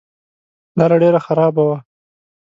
لاره 0.77 0.95
ډېره 1.03 1.19
خرابه 1.25 1.63
وه. 1.69 1.77